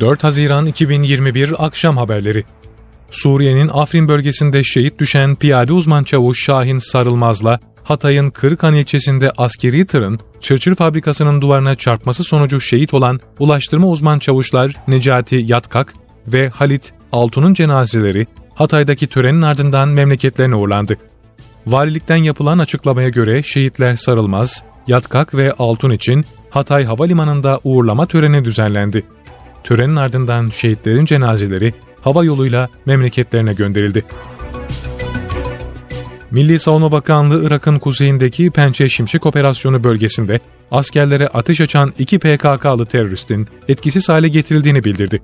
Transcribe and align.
4 0.00 0.24
Haziran 0.24 0.66
2021 0.66 1.54
Akşam 1.58 1.96
Haberleri 1.96 2.44
Suriye'nin 3.10 3.70
Afrin 3.72 4.08
bölgesinde 4.08 4.64
şehit 4.64 4.98
düşen 4.98 5.36
piyade 5.36 5.72
uzman 5.72 6.04
çavuş 6.04 6.44
Şahin 6.44 6.78
Sarılmaz'la 6.78 7.60
Hatay'ın 7.84 8.30
Kırıkhan 8.30 8.74
ilçesinde 8.74 9.30
askeri 9.36 9.86
tırın 9.86 10.20
çırçır 10.40 10.74
fabrikasının 10.74 11.40
duvarına 11.40 11.74
çarpması 11.74 12.24
sonucu 12.24 12.60
şehit 12.60 12.94
olan 12.94 13.20
ulaştırma 13.38 13.88
uzman 13.88 14.18
çavuşlar 14.18 14.76
Necati 14.88 15.36
Yatkak 15.36 15.94
ve 16.26 16.48
Halit 16.48 16.92
Altun'un 17.12 17.54
cenazeleri 17.54 18.26
Hatay'daki 18.54 19.06
törenin 19.06 19.42
ardından 19.42 19.88
memleketlerine 19.88 20.54
uğurlandı. 20.54 20.96
Valilikten 21.66 22.16
yapılan 22.16 22.58
açıklamaya 22.58 23.08
göre 23.08 23.42
şehitler 23.42 23.94
Sarılmaz, 23.94 24.64
Yatkak 24.86 25.34
ve 25.34 25.52
Altun 25.52 25.90
için 25.90 26.24
Hatay 26.50 26.84
Havalimanı'nda 26.84 27.60
uğurlama 27.64 28.06
töreni 28.06 28.44
düzenlendi. 28.44 29.04
Törenin 29.64 29.96
ardından 29.96 30.50
şehitlerin 30.50 31.04
cenazeleri 31.04 31.74
hava 32.00 32.24
yoluyla 32.24 32.68
memleketlerine 32.86 33.52
gönderildi. 33.52 34.04
Milli 36.30 36.58
Savunma 36.58 36.92
Bakanlığı 36.92 37.46
Irak'ın 37.46 37.78
kuzeyindeki 37.78 38.50
Pençe 38.50 38.88
Şimşek 38.88 39.26
Operasyonu 39.26 39.84
bölgesinde 39.84 40.40
askerlere 40.70 41.28
ateş 41.28 41.60
açan 41.60 41.92
iki 41.98 42.18
PKK'lı 42.18 42.86
teröristin 42.86 43.46
etkisiz 43.68 44.08
hale 44.08 44.28
getirildiğini 44.28 44.84
bildirdi. 44.84 45.22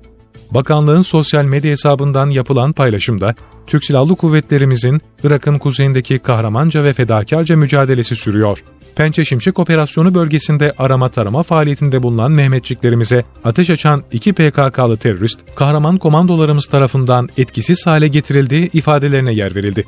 Bakanlığın 0.51 1.03
sosyal 1.03 1.45
medya 1.45 1.71
hesabından 1.71 2.31
yapılan 2.31 2.73
paylaşımda, 2.73 3.35
Türk 3.67 3.85
Silahlı 3.85 4.17
Kuvvetlerimizin 4.17 5.01
Irak'ın 5.25 5.59
kuzeyindeki 5.59 6.19
kahramanca 6.19 6.85
ve 6.85 6.93
fedakarca 6.93 7.57
mücadelesi 7.57 8.17
sürüyor. 8.17 8.63
Pençe 8.97 9.25
Şimşek 9.25 9.59
Operasyonu 9.59 10.15
bölgesinde 10.15 10.73
arama 10.79 11.09
tarama 11.09 11.43
faaliyetinde 11.43 12.03
bulunan 12.03 12.33
Mehmetçiklerimize 12.33 13.25
ateş 13.45 13.71
açan 13.71 14.03
iki 14.13 14.33
PKK'lı 14.33 14.97
terörist, 14.97 15.41
kahraman 15.55 15.97
komandolarımız 15.97 16.67
tarafından 16.67 17.29
etkisiz 17.39 17.87
hale 17.87 18.09
getirildiği 18.09 18.71
ifadelerine 18.73 19.33
yer 19.33 19.55
verildi. 19.55 19.85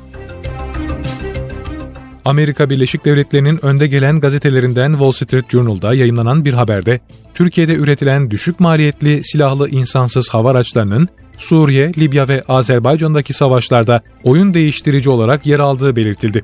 Amerika 2.25 2.69
Birleşik 2.69 3.05
Devletleri'nin 3.05 3.65
önde 3.65 3.87
gelen 3.87 4.19
gazetelerinden 4.19 4.91
Wall 4.91 5.11
Street 5.11 5.49
Journal'da 5.49 5.93
yayınlanan 5.93 6.45
bir 6.45 6.53
haberde, 6.53 6.99
Türkiye'de 7.33 7.75
üretilen 7.75 8.31
düşük 8.31 8.59
maliyetli 8.59 9.23
silahlı 9.23 9.69
insansız 9.69 10.29
hava 10.29 10.51
araçlarının 10.51 11.09
Suriye, 11.37 11.91
Libya 11.97 12.27
ve 12.27 12.43
Azerbaycan'daki 12.47 13.33
savaşlarda 13.33 14.01
oyun 14.23 14.53
değiştirici 14.53 15.09
olarak 15.09 15.45
yer 15.45 15.59
aldığı 15.59 15.95
belirtildi. 15.95 16.43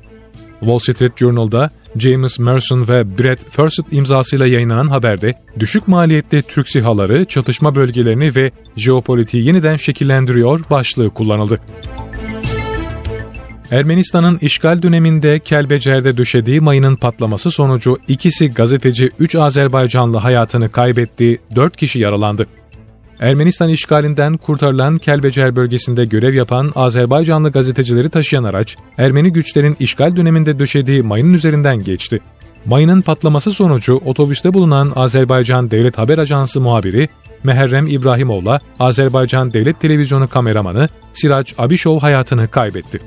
Wall 0.59 0.79
Street 0.79 1.17
Journal'da 1.17 1.69
James 1.99 2.39
Merson 2.39 2.87
ve 2.87 3.17
Brett 3.17 3.51
Fawcett 3.51 3.93
imzasıyla 3.93 4.47
yayınlanan 4.47 4.87
haberde 4.87 5.33
düşük 5.59 5.87
maliyetli 5.87 6.41
Türk 6.41 6.69
sihaları 6.69 7.25
çatışma 7.25 7.75
bölgelerini 7.75 8.35
ve 8.35 8.51
jeopolitiği 8.75 9.45
yeniden 9.45 9.77
şekillendiriyor 9.77 10.61
başlığı 10.69 11.09
kullanıldı. 11.09 11.59
Ermenistan'ın 13.71 14.37
işgal 14.41 14.81
döneminde 14.81 15.39
Kelbecer'de 15.39 16.17
döşediği 16.17 16.61
mayının 16.61 16.95
patlaması 16.95 17.51
sonucu 17.51 17.97
ikisi 18.07 18.53
gazeteci 18.53 19.11
3 19.19 19.35
Azerbaycanlı 19.35 20.17
hayatını 20.17 20.71
kaybetti, 20.71 21.39
4 21.55 21.77
kişi 21.77 21.99
yaralandı. 21.99 22.47
Ermenistan 23.19 23.69
işgalinden 23.69 24.37
kurtarılan 24.37 24.97
Kelbecer 24.97 25.55
bölgesinde 25.55 26.05
görev 26.05 26.33
yapan 26.33 26.71
Azerbaycanlı 26.75 27.51
gazetecileri 27.51 28.09
taşıyan 28.09 28.43
araç, 28.43 28.77
Ermeni 28.97 29.33
güçlerin 29.33 29.77
işgal 29.79 30.15
döneminde 30.15 30.59
döşediği 30.59 31.03
mayının 31.03 31.33
üzerinden 31.33 31.83
geçti. 31.83 32.19
Mayının 32.65 33.01
patlaması 33.01 33.51
sonucu 33.51 34.01
otobüste 34.05 34.53
bulunan 34.53 34.93
Azerbaycan 34.95 35.71
Devlet 35.71 35.97
Haber 35.97 36.17
Ajansı 36.17 36.61
muhabiri 36.61 37.09
Meherrem 37.43 37.87
İbrahimoğlu, 37.87 38.59
Azerbaycan 38.79 39.53
Devlet 39.53 39.79
Televizyonu 39.79 40.27
kameramanı 40.27 40.89
Sirac 41.13 41.53
Abişov 41.57 41.99
hayatını 41.99 42.47
kaybetti. 42.47 42.99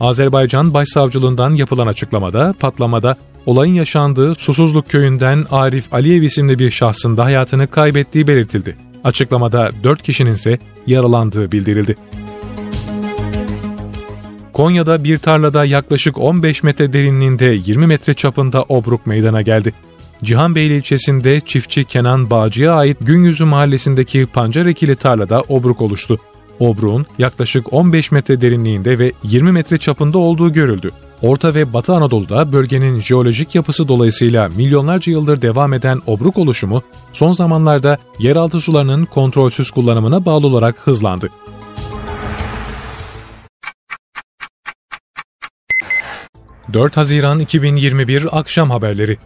Azerbaycan 0.00 0.74
Başsavcılığından 0.74 1.54
yapılan 1.54 1.86
açıklamada 1.86 2.54
patlamada 2.60 3.16
olayın 3.46 3.74
yaşandığı 3.74 4.34
Susuzluk 4.34 4.88
köyünden 4.88 5.46
Arif 5.50 5.94
Aliyev 5.94 6.22
isimli 6.22 6.58
bir 6.58 6.70
şahsın 6.70 7.16
da 7.16 7.24
hayatını 7.24 7.66
kaybettiği 7.66 8.26
belirtildi. 8.26 8.89
Açıklamada 9.04 9.70
4 9.84 10.02
kişinin 10.02 10.34
ise 10.34 10.58
yaralandığı 10.86 11.52
bildirildi. 11.52 11.96
Konya'da 14.52 15.04
bir 15.04 15.18
tarlada 15.18 15.64
yaklaşık 15.64 16.18
15 16.18 16.62
metre 16.62 16.92
derinliğinde 16.92 17.44
20 17.44 17.86
metre 17.86 18.14
çapında 18.14 18.62
obruk 18.62 19.06
meydana 19.06 19.42
geldi. 19.42 19.72
Cihanbeyli 20.22 20.76
ilçesinde 20.76 21.40
çiftçi 21.40 21.84
Kenan 21.84 22.30
Bağcı'ya 22.30 22.72
ait 22.72 22.96
Günyüzü 23.00 23.44
mahallesindeki 23.44 24.26
pancar 24.26 24.66
ekili 24.66 24.96
tarlada 24.96 25.42
obruk 25.48 25.80
oluştu. 25.80 26.18
Obruğun 26.58 27.06
yaklaşık 27.18 27.72
15 27.72 28.12
metre 28.12 28.40
derinliğinde 28.40 28.98
ve 28.98 29.12
20 29.22 29.52
metre 29.52 29.78
çapında 29.78 30.18
olduğu 30.18 30.52
görüldü. 30.52 30.90
Orta 31.22 31.54
ve 31.54 31.72
Batı 31.72 31.94
Anadolu'da 31.94 32.52
bölgenin 32.52 33.00
jeolojik 33.00 33.54
yapısı 33.54 33.88
dolayısıyla 33.88 34.48
milyonlarca 34.48 35.12
yıldır 35.12 35.42
devam 35.42 35.72
eden 35.72 36.00
obruk 36.06 36.38
oluşumu 36.38 36.82
son 37.12 37.32
zamanlarda 37.32 37.98
yeraltı 38.18 38.60
sularının 38.60 39.04
kontrolsüz 39.04 39.70
kullanımına 39.70 40.24
bağlı 40.24 40.46
olarak 40.46 40.78
hızlandı. 40.78 41.30
...4 46.72 46.94
Haziran 46.94 47.38
2021 47.38 48.38
Akşam 48.38 48.70
Haberleri 48.70 49.18